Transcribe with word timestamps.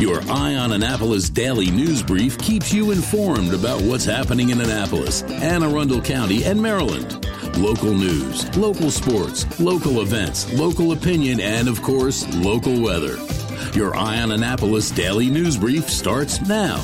Your 0.00 0.22
Eye 0.30 0.54
on 0.54 0.72
Annapolis 0.72 1.28
daily 1.28 1.70
news 1.70 2.02
brief 2.02 2.38
keeps 2.38 2.72
you 2.72 2.90
informed 2.90 3.52
about 3.52 3.82
what's 3.82 4.06
happening 4.06 4.48
in 4.48 4.58
Annapolis, 4.58 5.22
Anne 5.24 5.62
Arundel 5.62 6.00
County, 6.00 6.42
and 6.44 6.58
Maryland. 6.58 7.22
Local 7.58 7.92
news, 7.92 8.56
local 8.56 8.90
sports, 8.90 9.60
local 9.60 10.00
events, 10.00 10.50
local 10.54 10.92
opinion, 10.92 11.38
and 11.38 11.68
of 11.68 11.82
course, 11.82 12.26
local 12.36 12.80
weather. 12.80 13.18
Your 13.74 13.94
Eye 13.94 14.22
on 14.22 14.32
Annapolis 14.32 14.90
daily 14.90 15.28
news 15.28 15.58
brief 15.58 15.90
starts 15.90 16.40
now. 16.48 16.82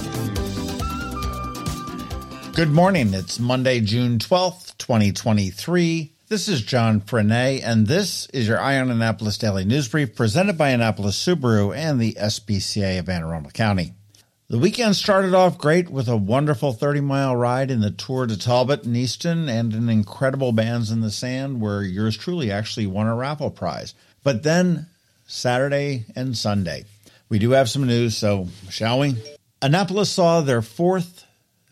Good 2.52 2.70
morning. 2.70 3.14
It's 3.14 3.40
Monday, 3.40 3.80
June 3.80 4.18
12th, 4.18 4.76
2023. 4.76 6.15
This 6.28 6.48
is 6.48 6.60
John 6.60 7.02
Frenaye, 7.02 7.62
and 7.62 7.86
this 7.86 8.26
is 8.34 8.48
your 8.48 8.58
Eye 8.58 8.80
on 8.80 8.90
Annapolis 8.90 9.38
Daily 9.38 9.64
News 9.64 9.86
Brief 9.86 10.16
presented 10.16 10.58
by 10.58 10.70
Annapolis 10.70 11.16
Subaru 11.24 11.72
and 11.72 12.00
the 12.00 12.14
SPCA 12.14 12.98
of 12.98 13.08
Anne 13.08 13.22
Arundel 13.22 13.52
County. 13.52 13.92
The 14.48 14.58
weekend 14.58 14.96
started 14.96 15.34
off 15.34 15.56
great 15.56 15.88
with 15.88 16.08
a 16.08 16.16
wonderful 16.16 16.72
30 16.72 17.00
mile 17.00 17.36
ride 17.36 17.70
in 17.70 17.80
the 17.80 17.92
Tour 17.92 18.26
de 18.26 18.36
Talbot 18.36 18.82
in 18.82 18.96
Easton 18.96 19.48
and 19.48 19.72
an 19.72 19.88
incredible 19.88 20.50
Bands 20.50 20.90
in 20.90 21.00
the 21.00 21.12
Sand 21.12 21.60
where 21.60 21.84
yours 21.84 22.16
truly 22.16 22.50
actually 22.50 22.88
won 22.88 23.06
a 23.06 23.14
raffle 23.14 23.52
prize. 23.52 23.94
But 24.24 24.42
then 24.42 24.88
Saturday 25.28 26.06
and 26.16 26.36
Sunday, 26.36 26.86
we 27.28 27.38
do 27.38 27.52
have 27.52 27.70
some 27.70 27.86
news, 27.86 28.16
so 28.16 28.48
shall 28.68 28.98
we? 28.98 29.14
Annapolis 29.62 30.10
saw 30.10 30.40
their 30.40 30.60
fourth, 30.60 31.24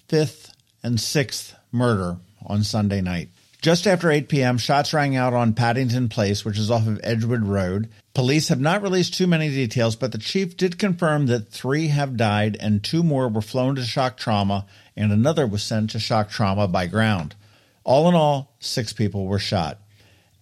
fifth, 0.06 0.54
and 0.80 1.00
sixth 1.00 1.56
murder 1.72 2.18
on 2.46 2.62
Sunday 2.62 3.00
night. 3.00 3.30
Just 3.64 3.86
after 3.86 4.10
8 4.10 4.28
p.m., 4.28 4.58
shots 4.58 4.92
rang 4.92 5.16
out 5.16 5.32
on 5.32 5.54
Paddington 5.54 6.10
Place, 6.10 6.44
which 6.44 6.58
is 6.58 6.70
off 6.70 6.86
of 6.86 7.00
Edgewood 7.02 7.44
Road. 7.44 7.88
Police 8.12 8.48
have 8.48 8.60
not 8.60 8.82
released 8.82 9.14
too 9.14 9.26
many 9.26 9.48
details, 9.48 9.96
but 9.96 10.12
the 10.12 10.18
chief 10.18 10.54
did 10.54 10.78
confirm 10.78 11.28
that 11.28 11.48
three 11.48 11.86
have 11.86 12.18
died 12.18 12.58
and 12.60 12.84
two 12.84 13.02
more 13.02 13.26
were 13.26 13.40
flown 13.40 13.74
to 13.76 13.82
shock 13.82 14.18
trauma, 14.18 14.66
and 14.94 15.10
another 15.10 15.46
was 15.46 15.62
sent 15.62 15.88
to 15.92 15.98
shock 15.98 16.28
trauma 16.28 16.68
by 16.68 16.86
ground. 16.86 17.36
All 17.84 18.06
in 18.06 18.14
all, 18.14 18.52
six 18.58 18.92
people 18.92 19.24
were 19.24 19.38
shot. 19.38 19.78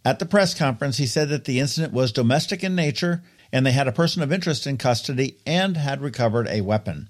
At 0.05 0.19
the 0.19 0.27
press 0.27 0.53
conference, 0.53 0.97
he 0.97 1.07
said 1.07 1.29
that 1.29 1.45
the 1.45 1.61
incident 1.61 1.93
was 1.93 2.11
domestic 2.11 2.65
in 2.65 2.75
nature 2.75 3.23
and 3.53 3.65
they 3.65 3.71
had 3.71 3.87
a 3.87 3.93
person 3.93 4.25
of 4.25 4.33
interest 4.33 4.67
in 4.67 4.79
custody 4.79 5.37
and 5.47 5.77
had 5.77 6.01
recovered 6.01 6.49
a 6.49 6.63
weapon. 6.63 7.09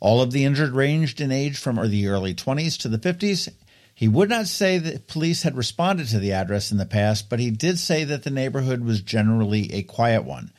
All 0.00 0.20
of 0.20 0.32
the 0.32 0.44
injured 0.44 0.72
ranged 0.72 1.20
in 1.20 1.30
age 1.30 1.56
from 1.56 1.76
the 1.76 2.08
early 2.08 2.34
20s 2.34 2.76
to 2.78 2.88
the 2.88 2.98
50s 2.98 3.50
he 3.94 4.08
would 4.08 4.28
not 4.28 4.48
say 4.48 4.78
that 4.78 5.06
police 5.06 5.44
had 5.44 5.56
responded 5.56 6.08
to 6.08 6.18
the 6.18 6.32
address 6.32 6.72
in 6.72 6.78
the 6.78 6.86
past, 6.86 7.30
but 7.30 7.38
he 7.38 7.50
did 7.50 7.78
say 7.78 8.02
that 8.04 8.24
the 8.24 8.30
neighborhood 8.30 8.84
was 8.84 9.00
generally 9.00 9.72
a 9.72 9.82
quiet 9.82 10.24
one. 10.24 10.50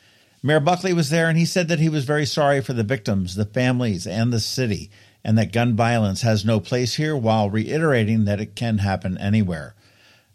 Mayor 0.41 0.61
Buckley 0.61 0.93
was 0.93 1.09
there 1.09 1.27
and 1.27 1.37
he 1.37 1.45
said 1.45 1.67
that 1.67 1.79
he 1.79 1.89
was 1.89 2.05
very 2.05 2.25
sorry 2.25 2.61
for 2.61 2.73
the 2.73 2.83
victims, 2.83 3.35
the 3.35 3.45
families, 3.45 4.07
and 4.07 4.31
the 4.31 4.39
city, 4.39 4.89
and 5.23 5.37
that 5.37 5.51
gun 5.51 5.75
violence 5.75 6.21
has 6.21 6.45
no 6.45 6.59
place 6.59 6.95
here 6.95 7.17
while 7.17 7.49
reiterating 7.49 8.25
that 8.25 8.39
it 8.39 8.55
can 8.55 8.77
happen 8.77 9.17
anywhere. 9.17 9.75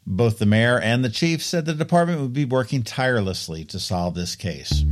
Both 0.07 0.39
the 0.39 0.47
mayor 0.47 0.79
and 0.79 1.05
the 1.05 1.11
chief 1.11 1.43
said 1.43 1.65
the 1.65 1.75
department 1.75 2.21
would 2.21 2.33
be 2.33 2.45
working 2.45 2.83
tirelessly 2.83 3.65
to 3.67 3.79
solve 3.79 4.15
this 4.15 4.35
case. 4.35 4.85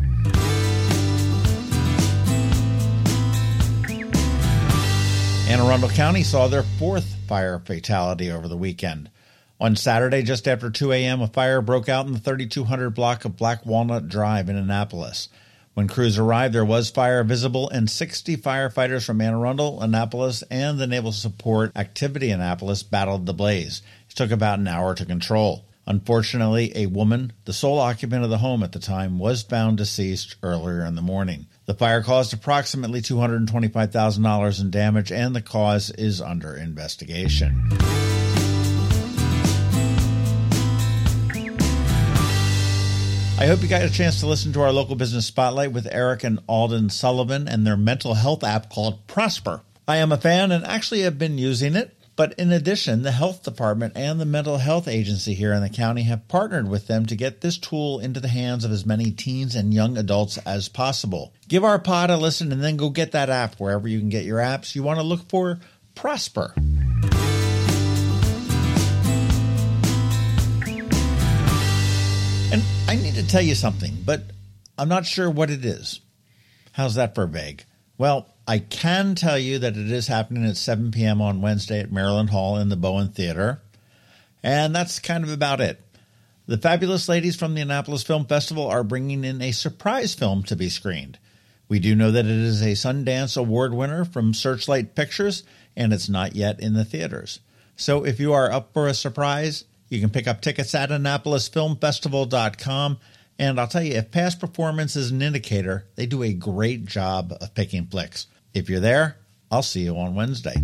Arundel 5.68 5.90
County 5.90 6.22
saw 6.22 6.48
their 6.48 6.62
fourth 6.62 7.14
fire 7.26 7.58
fatality 7.58 8.32
over 8.32 8.48
the 8.48 8.56
weekend. 8.56 9.10
On 9.60 9.76
Saturday, 9.76 10.22
just 10.22 10.48
after 10.48 10.70
2 10.70 10.92
a.m., 10.92 11.20
a 11.20 11.26
fire 11.26 11.60
broke 11.60 11.90
out 11.90 12.06
in 12.06 12.14
the 12.14 12.18
3200 12.18 12.88
block 12.94 13.26
of 13.26 13.36
Black 13.36 13.66
Walnut 13.66 14.08
Drive 14.08 14.48
in 14.48 14.56
Annapolis. 14.56 15.28
When 15.74 15.86
crews 15.86 16.16
arrived, 16.16 16.54
there 16.54 16.64
was 16.64 16.88
fire 16.88 17.22
visible, 17.22 17.68
and 17.68 17.90
60 17.90 18.38
firefighters 18.38 19.04
from 19.04 19.20
Anne 19.20 19.34
Arundel, 19.34 19.82
Annapolis, 19.82 20.42
and 20.50 20.78
the 20.78 20.86
Naval 20.86 21.12
Support 21.12 21.76
Activity 21.76 22.30
Annapolis 22.30 22.82
battled 22.82 23.26
the 23.26 23.34
blaze. 23.34 23.82
It 24.08 24.16
took 24.16 24.30
about 24.30 24.60
an 24.60 24.68
hour 24.68 24.94
to 24.94 25.04
control. 25.04 25.66
Unfortunately, 25.86 26.72
a 26.76 26.86
woman, 26.86 27.34
the 27.44 27.52
sole 27.52 27.78
occupant 27.78 28.24
of 28.24 28.30
the 28.30 28.38
home 28.38 28.62
at 28.62 28.72
the 28.72 28.78
time, 28.78 29.18
was 29.18 29.42
found 29.42 29.76
deceased 29.76 30.36
earlier 30.42 30.86
in 30.86 30.94
the 30.94 31.02
morning. 31.02 31.46
The 31.68 31.74
fire 31.74 32.02
caused 32.02 32.32
approximately 32.32 33.02
$225,000 33.02 34.60
in 34.62 34.70
damage, 34.70 35.12
and 35.12 35.36
the 35.36 35.42
cause 35.42 35.90
is 35.90 36.22
under 36.22 36.56
investigation. 36.56 37.68
I 43.36 43.44
hope 43.44 43.60
you 43.60 43.68
got 43.68 43.82
a 43.82 43.90
chance 43.90 44.20
to 44.20 44.26
listen 44.26 44.54
to 44.54 44.62
our 44.62 44.72
local 44.72 44.96
business 44.96 45.26
spotlight 45.26 45.72
with 45.72 45.86
Eric 45.92 46.24
and 46.24 46.38
Alden 46.48 46.88
Sullivan 46.88 47.46
and 47.46 47.66
their 47.66 47.76
mental 47.76 48.14
health 48.14 48.42
app 48.42 48.70
called 48.70 49.06
Prosper. 49.06 49.60
I 49.86 49.98
am 49.98 50.10
a 50.10 50.16
fan 50.16 50.50
and 50.50 50.64
actually 50.64 51.02
have 51.02 51.18
been 51.18 51.36
using 51.36 51.76
it. 51.76 51.94
But 52.18 52.32
in 52.32 52.50
addition, 52.50 53.02
the 53.02 53.12
health 53.12 53.44
department 53.44 53.92
and 53.94 54.20
the 54.20 54.24
mental 54.24 54.58
health 54.58 54.88
agency 54.88 55.34
here 55.34 55.52
in 55.52 55.62
the 55.62 55.68
county 55.68 56.02
have 56.02 56.26
partnered 56.26 56.68
with 56.68 56.88
them 56.88 57.06
to 57.06 57.14
get 57.14 57.42
this 57.42 57.56
tool 57.56 58.00
into 58.00 58.18
the 58.18 58.26
hands 58.26 58.64
of 58.64 58.72
as 58.72 58.84
many 58.84 59.12
teens 59.12 59.54
and 59.54 59.72
young 59.72 59.96
adults 59.96 60.36
as 60.38 60.68
possible. 60.68 61.32
Give 61.46 61.62
our 61.62 61.78
pod 61.78 62.10
a 62.10 62.16
listen 62.16 62.50
and 62.50 62.60
then 62.60 62.76
go 62.76 62.90
get 62.90 63.12
that 63.12 63.30
app 63.30 63.60
wherever 63.60 63.86
you 63.86 64.00
can 64.00 64.08
get 64.08 64.24
your 64.24 64.40
apps. 64.40 64.74
You 64.74 64.82
want 64.82 64.98
to 64.98 65.04
look 65.04 65.28
for 65.28 65.60
Prosper. 65.94 66.52
And 66.56 67.04
I 72.88 72.96
need 73.00 73.14
to 73.14 73.28
tell 73.28 73.42
you 73.42 73.54
something, 73.54 73.96
but 74.04 74.22
I'm 74.76 74.88
not 74.88 75.06
sure 75.06 75.30
what 75.30 75.50
it 75.50 75.64
is. 75.64 76.00
How's 76.72 76.96
that 76.96 77.14
for 77.14 77.28
vague? 77.28 77.64
Well, 77.96 78.26
I 78.48 78.58
can 78.60 79.14
tell 79.14 79.38
you 79.38 79.58
that 79.58 79.76
it 79.76 79.92
is 79.92 80.06
happening 80.06 80.46
at 80.46 80.56
7 80.56 80.90
p.m. 80.90 81.20
on 81.20 81.42
Wednesday 81.42 81.80
at 81.80 81.92
Maryland 81.92 82.30
Hall 82.30 82.56
in 82.56 82.70
the 82.70 82.76
Bowen 82.76 83.08
Theater. 83.08 83.60
And 84.42 84.74
that's 84.74 85.00
kind 85.00 85.22
of 85.22 85.30
about 85.30 85.60
it. 85.60 85.78
The 86.46 86.56
fabulous 86.56 87.10
ladies 87.10 87.36
from 87.36 87.52
the 87.52 87.60
Annapolis 87.60 88.02
Film 88.02 88.24
Festival 88.24 88.66
are 88.66 88.82
bringing 88.82 89.22
in 89.22 89.42
a 89.42 89.52
surprise 89.52 90.14
film 90.14 90.44
to 90.44 90.56
be 90.56 90.70
screened. 90.70 91.18
We 91.68 91.78
do 91.78 91.94
know 91.94 92.10
that 92.10 92.24
it 92.24 92.30
is 92.30 92.62
a 92.62 92.68
Sundance 92.68 93.36
Award 93.36 93.74
winner 93.74 94.06
from 94.06 94.32
Searchlight 94.32 94.94
Pictures, 94.94 95.42
and 95.76 95.92
it's 95.92 96.08
not 96.08 96.34
yet 96.34 96.58
in 96.58 96.72
the 96.72 96.86
theaters. 96.86 97.40
So 97.76 98.06
if 98.06 98.18
you 98.18 98.32
are 98.32 98.50
up 98.50 98.72
for 98.72 98.88
a 98.88 98.94
surprise, 98.94 99.66
you 99.90 100.00
can 100.00 100.08
pick 100.08 100.26
up 100.26 100.40
tickets 100.40 100.74
at 100.74 100.88
AnnapolisFilmFestival.com. 100.88 102.98
And 103.38 103.60
I'll 103.60 103.68
tell 103.68 103.82
you, 103.82 103.96
if 103.96 104.10
past 104.10 104.40
performance 104.40 104.96
is 104.96 105.10
an 105.10 105.20
indicator, 105.20 105.84
they 105.96 106.06
do 106.06 106.22
a 106.22 106.32
great 106.32 106.86
job 106.86 107.34
of 107.38 107.54
picking 107.54 107.84
flicks. 107.84 108.26
If 108.54 108.70
you're 108.70 108.80
there, 108.80 109.16
I'll 109.50 109.62
see 109.62 109.82
you 109.82 109.96
on 109.96 110.14
Wednesday. 110.14 110.54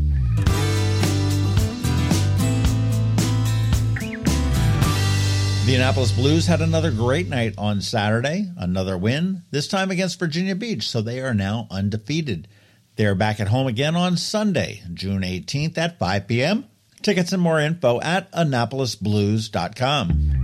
The 5.67 5.77
Annapolis 5.77 6.13
Blues 6.13 6.47
had 6.47 6.61
another 6.61 6.91
great 6.91 7.29
night 7.29 7.55
on 7.57 7.81
Saturday, 7.81 8.51
another 8.59 8.99
win, 8.99 9.45
this 9.51 9.67
time 9.67 9.91
against 9.91 10.19
Virginia 10.19 10.55
Beach, 10.55 10.91
so 10.91 11.01
they 11.01 11.21
are 11.21 11.33
now 11.33 11.67
undefeated. 11.71 12.49
They 12.97 13.07
are 13.07 13.15
back 13.15 13.41
at 13.41 13.49
home 13.49 13.67
again 13.67 13.97
on 13.97 14.19
Sunday, 14.19 14.83
June 14.93 15.23
18th 15.23 15.79
at 15.79 15.99
5 15.99 16.29
p.m. 16.29 16.67
Tickets 17.01 17.33
and 17.33 17.43
more 17.43 17.59
info 17.59 17.99
at 18.03 18.31
AnnapolisBlues.com. 18.33 20.44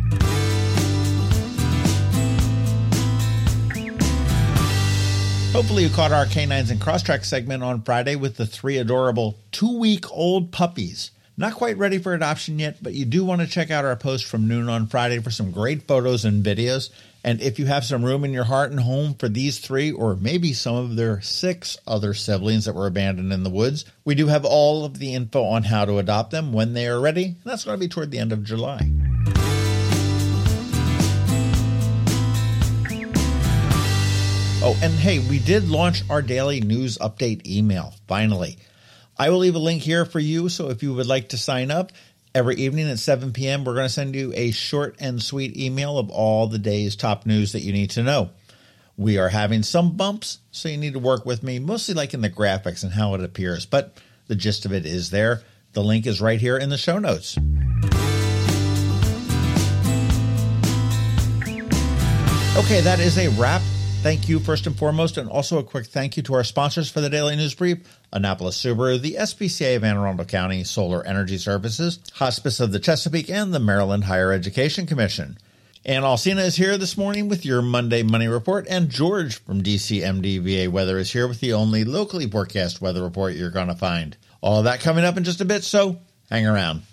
Hopefully, 5.53 5.83
you 5.83 5.91
caught 5.91 6.13
our 6.13 6.27
Canines 6.27 6.71
and 6.71 6.81
Crosstrek 6.81 7.25
segment 7.25 7.65
on 7.65 7.83
Friday 7.83 8.15
with 8.15 8.37
the 8.37 8.47
three 8.47 8.79
adorable 8.79 9.37
two 9.51 9.81
week 9.81 10.09
old 10.13 10.53
puppies. 10.53 11.11
Not 11.37 11.55
quite 11.55 11.77
ready 11.77 11.99
for 11.99 12.15
adoption 12.15 12.61
yet, 12.61 12.81
but 12.81 12.95
you 12.95 13.05
do 13.05 13.25
want 13.25 13.41
to 13.41 13.49
check 13.49 13.69
out 13.69 13.85
our 13.85 13.97
post 13.97 14.27
from 14.27 14.47
noon 14.47 14.69
on 14.69 14.87
Friday 14.87 15.19
for 15.19 15.33
some 15.33 15.51
great 15.51 15.89
photos 15.89 16.25
and 16.25 16.45
videos. 16.45 16.91
And 17.25 17.43
if 17.43 17.59
you 17.59 17.67
have 17.67 17.85
some 17.85 18.05
room 18.05 18.25
in 18.25 18.33
your 18.33 18.45
heart 18.45 18.71
and 18.71 18.79
home 18.79 19.15
for 19.15 19.29
these 19.29 19.59
three, 19.59 19.91
or 19.91 20.15
maybe 20.15 20.53
some 20.53 20.77
of 20.77 20.95
their 20.95 21.21
six 21.21 21.77
other 21.85 22.15
siblings 22.15 22.67
that 22.67 22.77
were 22.77 22.87
abandoned 22.87 23.33
in 23.33 23.43
the 23.43 23.51
woods, 23.51 23.85
we 24.05 24.15
do 24.15 24.29
have 24.29 24.45
all 24.45 24.85
of 24.85 25.01
the 25.01 25.15
info 25.15 25.43
on 25.43 25.65
how 25.65 25.85
to 25.85 25.99
adopt 25.99 26.31
them 26.31 26.53
when 26.53 26.75
they 26.75 26.87
are 26.87 27.01
ready. 27.01 27.25
And 27.25 27.45
that's 27.45 27.65
going 27.65 27.77
to 27.77 27.81
be 27.81 27.89
toward 27.89 28.13
the 28.13 28.21
end 28.21 28.33
of 28.33 28.45
July. 28.45 28.89
Oh, 34.63 34.79
and 34.83 34.93
hey, 34.93 35.21
we 35.21 35.39
did 35.39 35.71
launch 35.71 36.03
our 36.11 36.21
daily 36.21 36.61
news 36.61 36.99
update 36.99 37.47
email, 37.47 37.95
finally. 38.07 38.59
I 39.19 39.31
will 39.31 39.39
leave 39.39 39.55
a 39.55 39.59
link 39.59 39.81
here 39.81 40.05
for 40.05 40.19
you, 40.19 40.51
so 40.51 40.69
if 40.69 40.83
you 40.83 40.93
would 40.93 41.07
like 41.07 41.31
to 41.31 41.39
sign 41.39 41.71
up, 41.71 41.93
every 42.35 42.57
evening 42.57 42.91
at 42.91 42.99
7 42.99 43.33
p.m., 43.33 43.65
we're 43.65 43.73
going 43.73 43.87
to 43.87 43.93
send 43.93 44.15
you 44.15 44.35
a 44.35 44.51
short 44.51 44.97
and 45.01 45.23
sweet 45.23 45.57
email 45.57 45.97
of 45.97 46.11
all 46.11 46.47
the 46.47 46.59
day's 46.59 46.95
top 46.95 47.25
news 47.25 47.53
that 47.53 47.63
you 47.63 47.73
need 47.73 47.89
to 47.93 48.03
know. 48.03 48.33
We 48.99 49.17
are 49.17 49.31
having 49.31 49.63
some 49.63 49.97
bumps, 49.97 50.41
so 50.51 50.69
you 50.69 50.77
need 50.77 50.93
to 50.93 50.99
work 50.99 51.25
with 51.25 51.43
me, 51.43 51.59
mostly 51.59 51.95
like 51.95 52.13
in 52.13 52.21
the 52.21 52.29
graphics 52.29 52.83
and 52.83 52.93
how 52.93 53.15
it 53.15 53.25
appears, 53.25 53.65
but 53.65 53.97
the 54.27 54.37
gist 54.37 54.67
of 54.67 54.75
it 54.75 54.85
is 54.85 55.09
there. 55.09 55.41
The 55.73 55.83
link 55.83 56.07
is 56.07 56.21
right 56.21 56.39
here 56.39 56.59
in 56.59 56.69
the 56.69 56.77
show 56.77 56.99
notes. 56.99 57.39
Okay, 62.59 62.83
that 62.83 62.99
is 63.01 63.17
a 63.17 63.29
wrap 63.41 63.63
Thank 64.03 64.31
you 64.31 64.41
first 64.41 64.67
and 64.67 64.75
foremost, 64.75 65.19
and 65.19 65.29
also 65.29 65.59
a 65.59 65.63
quick 65.63 65.85
thank 65.85 66.17
you 66.17 66.23
to 66.23 66.33
our 66.33 66.43
sponsors 66.43 66.91
for 66.91 67.03
the 67.03 67.11
Daily 67.11 67.37
News 67.37 67.55
Brief 67.55 67.99
Annapolis 68.11 68.57
Subaru, 68.57 68.99
the 68.99 69.17
SPCA 69.17 69.77
of 69.77 69.85
Anne 69.85 69.99
Arundel 69.99 70.25
County 70.25 70.65
Solar 70.65 71.07
Energy 71.07 71.37
Services, 71.37 72.01
Hospice 72.15 72.61
of 72.61 72.73
the 72.73 72.81
Chesapeake, 72.81 73.29
and 73.29 73.53
the 73.53 73.61
Maryland 73.61 74.05
Higher 74.05 74.33
Education 74.33 74.87
Commission. 74.87 75.37
Ann 75.85 76.03
Alsina 76.03 76.47
is 76.47 76.57
here 76.57 76.79
this 76.79 76.97
morning 76.97 77.29
with 77.29 77.45
your 77.45 77.61
Monday 77.61 78.03
Money 78.03 78.27
Report, 78.27 78.67
and 78.71 78.89
George 78.89 79.39
from 79.39 79.63
DCMDVA 79.63 80.69
Weather 80.69 80.97
is 80.97 81.13
here 81.13 81.29
with 81.29 81.41
the 81.41 81.53
only 81.53 81.85
locally 81.85 82.29
forecast 82.29 82.81
weather 82.81 83.03
report 83.03 83.35
you're 83.35 83.51
going 83.51 83.69
to 83.69 83.75
find. 83.75 84.17
All 84.41 84.63
that 84.63 84.81
coming 84.81 85.05
up 85.05 85.19
in 85.19 85.25
just 85.25 85.43
a 85.43 85.45
bit, 85.45 85.63
so 85.63 86.01
hang 86.31 86.47
around. 86.47 86.85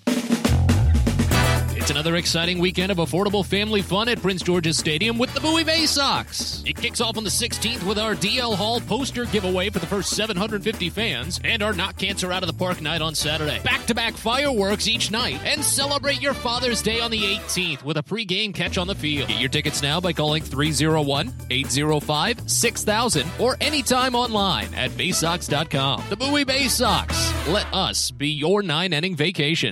It's 1.87 1.91
another 1.93 2.17
exciting 2.17 2.59
weekend 2.59 2.91
of 2.91 2.97
affordable 2.97 3.45
family 3.45 3.81
fun 3.81 4.09
at 4.09 4.21
Prince 4.21 4.41
George's 4.41 4.77
Stadium 4.77 5.17
with 5.17 5.33
the 5.33 5.39
Bowie 5.39 5.63
Bay 5.63 5.85
Sox. 5.85 6.61
It 6.65 6.75
kicks 6.75 6.99
off 6.99 7.15
on 7.15 7.23
the 7.23 7.29
16th 7.29 7.81
with 7.83 7.97
our 7.97 8.13
DL 8.13 8.55
Hall 8.55 8.81
poster 8.81 9.23
giveaway 9.23 9.69
for 9.69 9.79
the 9.79 9.85
first 9.85 10.09
750 10.09 10.89
fans 10.89 11.39
and 11.45 11.63
our 11.63 11.71
Knock 11.71 11.95
Cancer 11.97 12.33
Out 12.33 12.43
of 12.43 12.47
the 12.47 12.57
Park 12.57 12.81
night 12.81 13.01
on 13.01 13.15
Saturday. 13.15 13.61
Back 13.63 13.85
to 13.85 13.95
back 13.95 14.15
fireworks 14.15 14.89
each 14.89 15.11
night 15.11 15.39
and 15.45 15.63
celebrate 15.63 16.21
your 16.21 16.33
Father's 16.33 16.81
Day 16.81 16.99
on 16.99 17.09
the 17.09 17.21
18th 17.21 17.85
with 17.85 17.95
a 17.95 18.03
pregame 18.03 18.53
catch 18.53 18.77
on 18.77 18.87
the 18.87 18.93
field. 18.93 19.29
Get 19.29 19.39
your 19.39 19.47
tickets 19.47 19.81
now 19.81 20.01
by 20.01 20.11
calling 20.11 20.43
301 20.43 21.33
805 21.49 22.51
6000 22.51 23.31
or 23.39 23.55
anytime 23.61 24.13
online 24.13 24.73
at 24.73 24.91
baysox.com. 24.91 26.03
The 26.09 26.17
Bowie 26.17 26.43
Bay 26.43 26.67
Sox. 26.67 27.31
Let 27.47 27.73
us 27.73 28.11
be 28.11 28.27
your 28.27 28.61
nine 28.61 28.91
inning 28.91 29.15
vacation. 29.15 29.71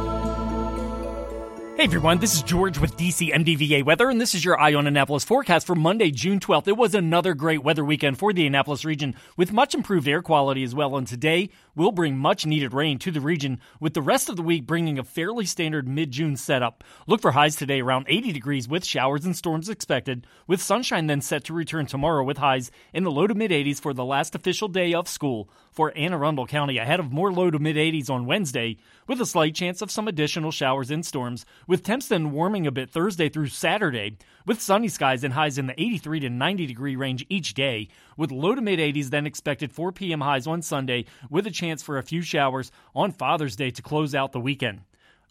Hey 1.81 1.85
everyone, 1.85 2.19
this 2.19 2.35
is 2.35 2.43
George 2.43 2.77
with 2.77 2.95
DC 2.95 3.33
MDVA 3.33 3.83
Weather, 3.83 4.07
and 4.07 4.21
this 4.21 4.35
is 4.35 4.45
your 4.45 4.59
Eye 4.59 4.75
on 4.75 4.85
Annapolis 4.85 5.23
forecast 5.23 5.65
for 5.65 5.73
Monday, 5.73 6.11
June 6.11 6.39
12th. 6.39 6.67
It 6.67 6.77
was 6.77 6.93
another 6.93 7.33
great 7.33 7.63
weather 7.63 7.83
weekend 7.83 8.19
for 8.19 8.31
the 8.33 8.45
Annapolis 8.45 8.85
region 8.85 9.15
with 9.35 9.51
much 9.51 9.73
improved 9.73 10.07
air 10.07 10.21
quality 10.21 10.61
as 10.61 10.75
well. 10.75 10.95
And 10.95 11.07
today 11.07 11.49
will 11.75 11.91
bring 11.91 12.19
much 12.19 12.45
needed 12.45 12.75
rain 12.75 12.99
to 12.99 13.09
the 13.09 13.19
region, 13.19 13.59
with 13.79 13.95
the 13.95 14.01
rest 14.03 14.29
of 14.29 14.35
the 14.35 14.43
week 14.43 14.67
bringing 14.67 14.99
a 14.99 15.03
fairly 15.03 15.43
standard 15.43 15.87
mid 15.87 16.11
June 16.11 16.37
setup. 16.37 16.83
Look 17.07 17.19
for 17.19 17.31
highs 17.31 17.55
today 17.55 17.81
around 17.81 18.05
80 18.07 18.31
degrees 18.31 18.67
with 18.67 18.85
showers 18.85 19.25
and 19.25 19.35
storms 19.35 19.67
expected, 19.67 20.27
with 20.45 20.61
sunshine 20.61 21.07
then 21.07 21.21
set 21.21 21.45
to 21.45 21.53
return 21.53 21.87
tomorrow 21.87 22.23
with 22.23 22.37
highs 22.37 22.69
in 22.93 23.03
the 23.03 23.11
low 23.11 23.25
to 23.25 23.33
mid 23.33 23.49
80s 23.49 23.81
for 23.81 23.91
the 23.91 24.05
last 24.05 24.35
official 24.35 24.67
day 24.67 24.93
of 24.93 25.07
school 25.07 25.49
for 25.71 25.97
Anne 25.97 26.13
Arundel 26.13 26.45
County, 26.45 26.77
ahead 26.77 26.99
of 26.99 27.11
more 27.11 27.31
low 27.31 27.49
to 27.49 27.57
mid 27.57 27.75
80s 27.75 28.09
on 28.09 28.27
Wednesday, 28.27 28.77
with 29.07 29.19
a 29.19 29.25
slight 29.25 29.55
chance 29.55 29.81
of 29.81 29.89
some 29.89 30.07
additional 30.07 30.51
showers 30.51 30.91
and 30.91 31.05
storms, 31.05 31.45
with 31.71 31.83
temps 31.83 32.09
then 32.09 32.33
warming 32.33 32.67
a 32.67 32.71
bit 32.71 32.89
Thursday 32.89 33.29
through 33.29 33.47
Saturday, 33.47 34.17
with 34.45 34.61
sunny 34.61 34.89
skies 34.89 35.23
and 35.23 35.33
highs 35.33 35.57
in 35.57 35.67
the 35.67 35.81
83 35.81 36.19
to 36.19 36.29
90 36.29 36.65
degree 36.65 36.97
range 36.97 37.25
each 37.29 37.53
day, 37.53 37.87
with 38.17 38.29
low 38.29 38.53
to 38.53 38.61
mid 38.61 38.77
80s 38.77 39.09
then 39.09 39.25
expected 39.25 39.71
4 39.71 39.93
p.m. 39.93 40.19
highs 40.19 40.47
on 40.47 40.61
Sunday, 40.61 41.05
with 41.29 41.47
a 41.47 41.49
chance 41.49 41.81
for 41.81 41.97
a 41.97 42.03
few 42.03 42.23
showers 42.23 42.73
on 42.93 43.13
Father's 43.13 43.55
Day 43.55 43.71
to 43.71 43.81
close 43.81 44.13
out 44.13 44.33
the 44.33 44.39
weekend. 44.41 44.81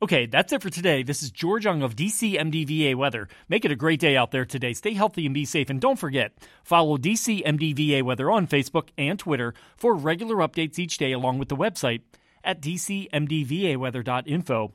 Okay, 0.01 0.25
that's 0.25 0.55
it 0.55 0.63
for 0.63 0.71
today. 0.71 1.03
This 1.03 1.23
is 1.23 1.31
George 1.31 1.67
Young 1.67 1.83
of 1.83 1.95
DC 1.95 2.41
MDVA 2.41 2.95
Weather. 2.95 3.29
Make 3.51 3.67
it 3.67 3.73
a 3.73 3.77
great 3.77 4.01
day 4.01 4.17
out 4.17 4.31
there 4.31 4.47
today. 4.47 4.73
Stay 4.73 4.95
healthy 4.95 5.27
and 5.27 5.35
be 5.35 5.45
safe. 5.45 5.69
And 5.69 5.79
don't 5.79 5.99
forget, 5.99 6.33
follow 6.65 6.97
DC 6.97 7.45
MDVA 7.45 8.03
Weather 8.03 8.31
on 8.31 8.47
Facebook 8.47 8.89
and 8.97 9.19
Twitter 9.19 9.53
for 9.77 9.95
regular 9.95 10.37
updates 10.37 10.79
each 10.79 10.97
day, 10.97 11.13
along 11.13 11.39
with 11.39 11.51
the 11.51 11.57
website 11.57 12.01
at 12.43 12.63
dcmdvaweather.info 12.63 14.73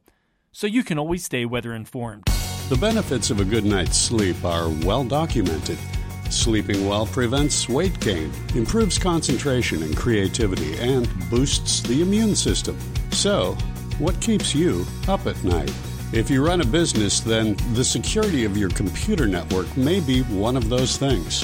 so 0.56 0.68
you 0.68 0.86
can 0.86 0.98
always 0.98 1.26
stay 1.26 1.44
weather 1.44 1.74
informed. 1.74 2.24
The 2.70 2.78
benefits 2.80 3.30
of 3.30 3.42
a 3.42 3.44
good 3.44 3.66
night's 3.66 3.98
sleep 3.98 4.46
are 4.46 4.70
well 4.86 5.04
documented. 5.04 5.78
Sleeping 6.30 6.88
well 6.88 7.06
prevents 7.06 7.68
weight 7.68 8.00
gain, 8.00 8.32
improves 8.56 8.98
concentration 8.98 9.84
and 9.84 9.98
creativity, 9.98 10.78
and 10.78 11.10
boosts 11.30 11.82
the 11.82 12.02
immune 12.02 12.38
system. 12.38 12.80
So, 13.12 13.58
what 14.00 14.20
keeps 14.22 14.56
you 14.56 14.86
up 15.10 15.28
at 15.28 15.44
night? 15.44 15.74
If 16.14 16.30
you 16.30 16.46
run 16.46 16.62
a 16.62 16.66
business, 16.66 17.20
then 17.20 17.58
the 17.74 17.84
security 17.84 18.46
of 18.46 18.56
your 18.56 18.70
computer 18.70 19.28
network 19.28 19.76
may 19.76 20.00
be 20.00 20.22
one 20.22 20.56
of 20.56 20.70
those 20.70 20.96
things. 20.96 21.44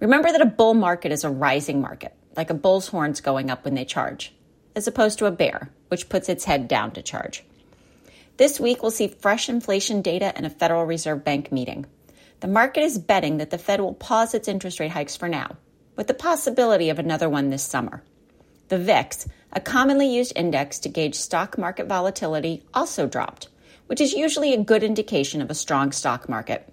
Remember 0.00 0.32
that 0.32 0.42
a 0.42 0.46
bull 0.46 0.74
market 0.74 1.12
is 1.12 1.24
a 1.24 1.30
rising 1.30 1.80
market, 1.80 2.14
like 2.36 2.50
a 2.50 2.54
bull's 2.54 2.88
horns 2.88 3.20
going 3.20 3.50
up 3.50 3.64
when 3.64 3.74
they 3.74 3.84
charge 3.84 4.32
as 4.76 4.86
opposed 4.86 5.18
to 5.18 5.26
a 5.26 5.32
bear, 5.32 5.70
which 5.88 6.08
puts 6.08 6.28
its 6.28 6.44
head 6.44 6.68
down 6.68 6.92
to 6.92 7.02
charge. 7.02 7.42
This 8.36 8.60
week, 8.60 8.82
we'll 8.82 8.90
see 8.90 9.08
fresh 9.08 9.48
inflation 9.48 10.02
data 10.02 10.36
and 10.36 10.44
a 10.44 10.50
Federal 10.50 10.84
Reserve 10.84 11.24
Bank 11.24 11.50
meeting. 11.50 11.86
The 12.40 12.48
market 12.48 12.82
is 12.82 12.98
betting 12.98 13.38
that 13.38 13.50
the 13.50 13.58
Fed 13.58 13.80
will 13.80 13.94
pause 13.94 14.34
its 14.34 14.46
interest 14.46 14.78
rate 14.78 14.90
hikes 14.90 15.16
for 15.16 15.28
now, 15.28 15.56
with 15.96 16.06
the 16.06 16.14
possibility 16.14 16.90
of 16.90 16.98
another 16.98 17.28
one 17.28 17.48
this 17.48 17.62
summer. 17.62 18.02
The 18.68 18.78
VIX, 18.78 19.26
a 19.52 19.60
commonly 19.60 20.14
used 20.14 20.32
index 20.36 20.78
to 20.80 20.90
gauge 20.90 21.14
stock 21.14 21.56
market 21.56 21.86
volatility, 21.86 22.62
also 22.74 23.06
dropped, 23.06 23.48
which 23.86 24.00
is 24.00 24.12
usually 24.12 24.52
a 24.52 24.62
good 24.62 24.82
indication 24.82 25.40
of 25.40 25.50
a 25.50 25.54
strong 25.54 25.92
stock 25.92 26.28
market. 26.28 26.70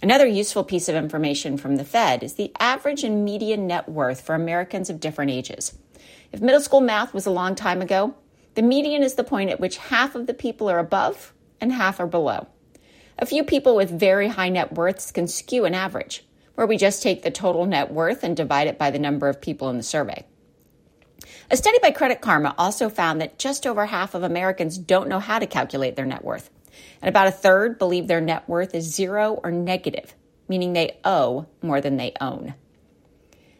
Another 0.00 0.26
useful 0.26 0.64
piece 0.64 0.88
of 0.88 0.96
information 0.96 1.58
from 1.58 1.76
the 1.76 1.84
Fed 1.84 2.22
is 2.22 2.34
the 2.34 2.52
average 2.58 3.04
and 3.04 3.24
median 3.24 3.66
net 3.66 3.88
worth 3.88 4.22
for 4.22 4.34
Americans 4.34 4.88
of 4.88 5.00
different 5.00 5.30
ages. 5.30 5.78
If 6.32 6.40
middle 6.40 6.60
school 6.60 6.80
math 6.80 7.12
was 7.12 7.26
a 7.26 7.30
long 7.30 7.54
time 7.54 7.82
ago, 7.82 8.14
the 8.54 8.62
median 8.62 9.02
is 9.02 9.14
the 9.14 9.24
point 9.24 9.50
at 9.50 9.60
which 9.60 9.76
half 9.76 10.14
of 10.14 10.26
the 10.26 10.34
people 10.34 10.68
are 10.70 10.78
above 10.78 11.32
and 11.60 11.72
half 11.72 12.00
are 12.00 12.06
below. 12.06 12.48
A 13.18 13.26
few 13.26 13.44
people 13.44 13.76
with 13.76 13.90
very 13.90 14.28
high 14.28 14.48
net 14.48 14.72
worths 14.72 15.12
can 15.12 15.28
skew 15.28 15.64
an 15.64 15.74
average, 15.74 16.24
where 16.54 16.66
we 16.66 16.76
just 16.76 17.02
take 17.02 17.22
the 17.22 17.30
total 17.30 17.66
net 17.66 17.92
worth 17.92 18.24
and 18.24 18.36
divide 18.36 18.68
it 18.68 18.78
by 18.78 18.90
the 18.90 18.98
number 18.98 19.28
of 19.28 19.40
people 19.40 19.68
in 19.68 19.76
the 19.76 19.82
survey. 19.82 20.24
A 21.50 21.56
study 21.56 21.78
by 21.82 21.90
Credit 21.90 22.20
Karma 22.20 22.54
also 22.56 22.88
found 22.88 23.20
that 23.20 23.38
just 23.38 23.66
over 23.66 23.86
half 23.86 24.14
of 24.14 24.22
Americans 24.22 24.78
don't 24.78 25.08
know 25.08 25.20
how 25.20 25.38
to 25.38 25.46
calculate 25.46 25.96
their 25.96 26.06
net 26.06 26.24
worth, 26.24 26.50
and 27.00 27.08
about 27.08 27.26
a 27.26 27.32
third 27.32 27.78
believe 27.78 28.06
their 28.06 28.20
net 28.20 28.48
worth 28.48 28.74
is 28.74 28.94
zero 28.94 29.40
or 29.44 29.50
negative, 29.50 30.14
meaning 30.48 30.72
they 30.72 30.98
owe 31.04 31.46
more 31.60 31.80
than 31.80 31.96
they 31.96 32.12
own. 32.20 32.54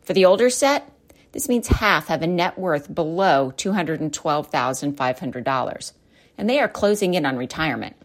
For 0.02 0.14
the 0.14 0.26
older 0.26 0.50
set, 0.50 0.92
this 1.34 1.48
means 1.48 1.68
half 1.68 2.08
have 2.08 2.24
a 2.24 2.28
net 2.28 2.58
worth 2.58 2.92
below 2.94 3.54
$212,500, 3.58 5.92
and 6.38 6.50
they 6.50 6.60
are 6.60 6.68
closing 6.68 7.14
in 7.14 7.26
on 7.26 7.38
retirement. 7.38 7.96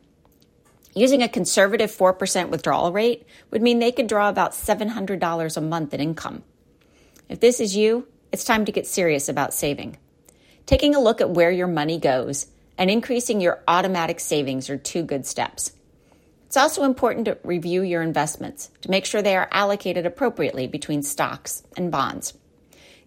Using 0.94 1.22
a 1.22 1.28
conservative 1.28 1.90
4% 1.90 2.50
withdrawal 2.50 2.92
rate 2.92 3.26
would 3.50 3.62
mean 3.62 3.78
they 3.78 3.92
could 3.92 4.06
draw 4.06 4.28
about 4.28 4.52
$700 4.52 5.56
a 5.56 5.60
month 5.60 5.94
in 5.94 6.00
income. 6.00 6.42
If 7.28 7.40
this 7.40 7.60
is 7.60 7.74
you, 7.74 8.06
it's 8.30 8.44
time 8.44 8.66
to 8.66 8.72
get 8.72 8.86
serious 8.86 9.28
about 9.28 9.54
saving. 9.54 9.96
Taking 10.66 10.94
a 10.94 11.00
look 11.00 11.20
at 11.20 11.30
where 11.30 11.50
your 11.50 11.66
money 11.66 11.98
goes 11.98 12.46
and 12.76 12.90
increasing 12.90 13.40
your 13.40 13.62
automatic 13.66 14.20
savings 14.20 14.68
are 14.68 14.76
two 14.76 15.02
good 15.02 15.26
steps. 15.26 15.72
It's 16.46 16.56
also 16.58 16.84
important 16.84 17.24
to 17.24 17.38
review 17.42 17.82
your 17.82 18.02
investments 18.02 18.70
to 18.82 18.90
make 18.90 19.06
sure 19.06 19.22
they 19.22 19.36
are 19.36 19.48
allocated 19.50 20.04
appropriately 20.04 20.66
between 20.66 21.02
stocks 21.02 21.62
and 21.76 21.90
bonds. 21.90 22.34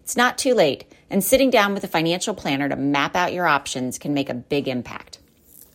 It's 0.00 0.16
not 0.16 0.38
too 0.38 0.54
late, 0.54 0.84
and 1.08 1.22
sitting 1.22 1.50
down 1.50 1.72
with 1.72 1.84
a 1.84 1.88
financial 1.88 2.34
planner 2.34 2.68
to 2.68 2.76
map 2.76 3.14
out 3.14 3.32
your 3.32 3.46
options 3.46 3.98
can 3.98 4.14
make 4.14 4.28
a 4.28 4.34
big 4.34 4.66
impact. 4.66 5.20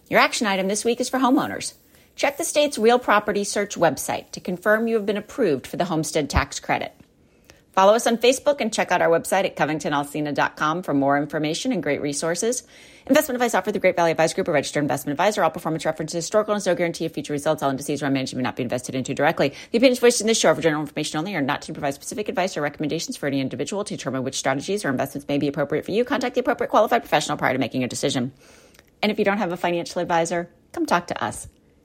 Your 0.09 0.19
action 0.19 0.47
item 0.47 0.67
this 0.67 0.83
week 0.83 0.99
is 0.99 1.07
for 1.07 1.19
homeowners. 1.19 1.73
Check 2.15 2.37
the 2.37 2.43
state's 2.43 2.77
real 2.77 2.99
property 2.99 3.43
search 3.43 3.75
website 3.75 4.31
to 4.31 4.39
confirm 4.39 4.87
you 4.87 4.95
have 4.95 5.05
been 5.05 5.17
approved 5.17 5.67
for 5.67 5.77
the 5.77 5.85
homestead 5.85 6.29
tax 6.29 6.59
credit. 6.59 6.93
Follow 7.73 7.95
us 7.95 8.05
on 8.05 8.17
Facebook 8.17 8.59
and 8.59 8.73
check 8.73 8.91
out 8.91 9.01
our 9.01 9.09
website 9.09 9.45
at 9.45 9.55
covingtonalsina.com 9.55 10.83
for 10.83 10.93
more 10.93 11.17
information 11.17 11.71
and 11.71 11.81
great 11.81 12.01
resources. 12.01 12.63
Investment 13.07 13.37
advice 13.37 13.55
offered 13.55 13.73
through 13.73 13.79
Great 13.79 13.95
Valley 13.95 14.11
Advisor 14.11 14.35
Group, 14.35 14.49
a 14.49 14.51
registered 14.51 14.83
investment 14.83 15.13
advisor. 15.13 15.41
All 15.41 15.49
performance 15.49 15.85
references 15.85 16.15
historical 16.15 16.53
and 16.53 16.65
no 16.65 16.75
guarantee 16.75 17.05
of 17.05 17.13
future 17.13 17.31
results. 17.31 17.63
All 17.63 17.69
indices 17.69 18.03
are 18.03 18.09
unmanaged 18.09 18.33
and 18.33 18.37
may 18.37 18.43
not 18.43 18.57
be 18.57 18.63
invested 18.63 18.93
into 18.93 19.13
directly. 19.13 19.53
The 19.71 19.77
opinions 19.77 19.99
voiced 19.99 20.19
in 20.19 20.27
this 20.27 20.37
show 20.37 20.49
are 20.49 20.55
for 20.55 20.61
general 20.61 20.81
information 20.81 21.17
only 21.17 21.33
are 21.33 21.41
not 21.41 21.61
to 21.63 21.73
provide 21.73 21.93
specific 21.93 22.27
advice 22.27 22.57
or 22.57 22.61
recommendations 22.61 23.15
for 23.15 23.27
any 23.27 23.39
individual 23.39 23.85
to 23.85 23.95
determine 23.95 24.23
which 24.23 24.37
strategies 24.37 24.83
or 24.83 24.89
investments 24.89 25.27
may 25.29 25.37
be 25.37 25.47
appropriate 25.47 25.85
for 25.85 25.91
you. 25.91 26.03
Contact 26.03 26.35
the 26.35 26.41
appropriate 26.41 26.69
qualified 26.69 27.03
professional 27.03 27.37
prior 27.37 27.53
to 27.53 27.59
making 27.59 27.85
a 27.85 27.87
decision. 27.87 28.33
And 29.01 29.13
if 29.13 29.17
you 29.17 29.23
don't 29.23 29.37
have 29.37 29.53
a 29.53 29.57
financial 29.57 30.01
advisor, 30.01 30.49
come 30.73 30.85
talk 30.85 31.07
to 31.07 31.23
us. 31.23 31.47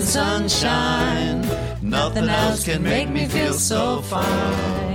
sunshine. 0.00 1.42
Nothing 1.82 2.28
else 2.28 2.64
can 2.64 2.82
make 2.82 3.08
me 3.08 3.26
feel 3.26 3.52
so 3.52 4.00
fine. 4.02 4.88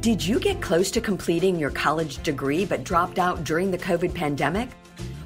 Did 0.00 0.24
you 0.24 0.38
get 0.38 0.60
close 0.60 0.90
to 0.90 1.00
completing 1.00 1.58
your 1.58 1.70
college 1.70 2.22
degree 2.22 2.64
but 2.64 2.84
dropped 2.84 3.18
out 3.18 3.42
during 3.44 3.70
the 3.70 3.78
COVID 3.78 4.14
pandemic? 4.14 4.68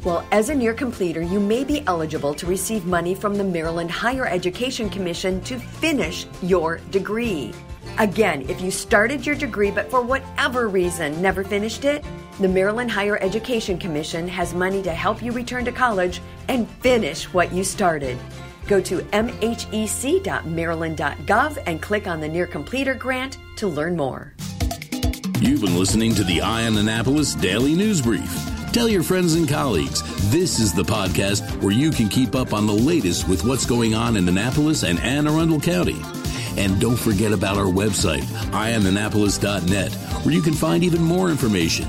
Well, 0.04 0.24
as 0.30 0.48
a 0.48 0.54
near 0.54 0.72
completer, 0.72 1.20
you 1.20 1.40
may 1.40 1.64
be 1.64 1.82
eligible 1.88 2.32
to 2.34 2.46
receive 2.46 2.86
money 2.86 3.14
from 3.14 3.34
the 3.34 3.42
Maryland 3.42 3.90
Higher 3.90 4.26
Education 4.26 4.88
Commission 4.88 5.40
to 5.42 5.58
finish 5.58 6.26
your 6.42 6.78
degree. 6.92 7.52
Again, 7.98 8.48
if 8.48 8.60
you 8.60 8.70
started 8.70 9.26
your 9.26 9.34
degree 9.34 9.72
but 9.72 9.90
for 9.90 10.00
whatever 10.00 10.68
reason 10.68 11.20
never 11.20 11.42
finished 11.42 11.84
it, 11.84 12.04
the 12.38 12.48
Maryland 12.48 12.90
Higher 12.90 13.18
Education 13.20 13.78
Commission 13.78 14.26
has 14.28 14.54
money 14.54 14.82
to 14.82 14.92
help 14.92 15.22
you 15.22 15.32
return 15.32 15.64
to 15.64 15.72
college 15.72 16.20
and 16.48 16.68
finish 16.80 17.24
what 17.34 17.52
you 17.52 17.64
started. 17.64 18.16
Go 18.66 18.80
to 18.82 18.98
mhec.maryland.gov 18.98 21.62
and 21.66 21.82
click 21.82 22.06
on 22.06 22.20
the 22.20 22.28
Near 22.28 22.46
Completer 22.46 22.94
grant 22.94 23.38
to 23.56 23.66
learn 23.66 23.96
more. 23.96 24.34
You've 25.40 25.62
been 25.62 25.76
listening 25.76 26.14
to 26.14 26.22
the 26.24 26.42
Eye 26.42 26.66
on 26.66 26.76
Annapolis 26.76 27.34
Daily 27.34 27.74
News 27.74 28.02
Brief. 28.02 28.30
Tell 28.72 28.88
your 28.88 29.02
friends 29.02 29.34
and 29.34 29.48
colleagues 29.48 30.02
this 30.30 30.60
is 30.60 30.74
the 30.74 30.82
podcast 30.82 31.62
where 31.62 31.72
you 31.72 31.90
can 31.90 32.08
keep 32.08 32.36
up 32.36 32.52
on 32.52 32.66
the 32.66 32.72
latest 32.72 33.26
with 33.28 33.44
what's 33.44 33.64
going 33.64 33.94
on 33.94 34.16
in 34.16 34.28
Annapolis 34.28 34.84
and 34.84 34.98
Anne 35.00 35.26
Arundel 35.26 35.60
County. 35.60 36.00
And 36.56 36.80
don't 36.80 36.98
forget 36.98 37.32
about 37.32 37.56
our 37.56 37.64
website, 37.64 38.22
eyeonannapolis.net, 38.50 39.92
where 40.24 40.34
you 40.34 40.42
can 40.42 40.54
find 40.54 40.84
even 40.84 41.02
more 41.02 41.30
information. 41.30 41.88